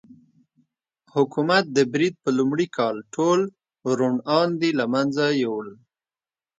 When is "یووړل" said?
5.41-5.77